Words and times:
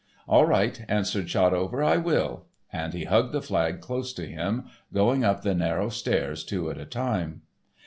"All 0.27 0.47
right," 0.47 0.83
answered 0.87 1.27
Shotover, 1.27 1.83
"I 1.85 1.97
will," 1.97 2.47
and 2.73 2.91
he 2.91 3.03
hugged 3.03 3.33
the 3.33 3.39
flag 3.43 3.81
close 3.81 4.13
to 4.13 4.25
him, 4.25 4.63
going 4.91 5.23
up 5.23 5.43
the 5.43 5.53
narrow 5.53 5.89
stairs 5.89 6.43
two 6.43 6.71
at 6.71 6.79
a 6.79 6.85
time. 6.85 7.43